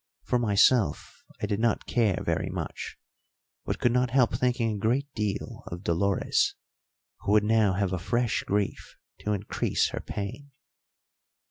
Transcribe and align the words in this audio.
For 0.23 0.39
myself, 0.39 1.23
I 1.43 1.45
did 1.45 1.59
not 1.59 1.85
care 1.85 2.17
very 2.23 2.49
much, 2.49 2.97
but 3.65 3.77
could 3.77 3.91
not 3.91 4.09
help 4.09 4.33
thinking 4.35 4.71
a 4.71 4.79
great 4.79 5.05
deal 5.13 5.61
of 5.67 5.83
Dolores, 5.83 6.55
who 7.19 7.33
would 7.33 7.43
now 7.43 7.73
have 7.73 7.93
a 7.93 7.99
fresh 7.99 8.41
grief 8.41 8.95
to 9.19 9.33
increase 9.33 9.89
her 9.89 9.99
pain. 9.99 10.49